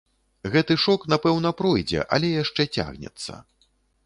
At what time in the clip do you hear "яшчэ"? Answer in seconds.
2.43-2.67